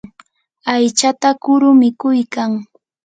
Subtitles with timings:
[0.73, 2.51] aychata kuru mikuykan.